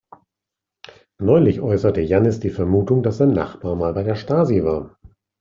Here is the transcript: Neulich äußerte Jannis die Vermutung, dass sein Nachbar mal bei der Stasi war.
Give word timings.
Neulich 1.19 1.61
äußerte 1.61 2.01
Jannis 2.01 2.39
die 2.39 2.49
Vermutung, 2.49 3.03
dass 3.03 3.17
sein 3.19 3.33
Nachbar 3.33 3.75
mal 3.75 3.93
bei 3.93 4.01
der 4.01 4.15
Stasi 4.15 4.63
war. 4.63 4.97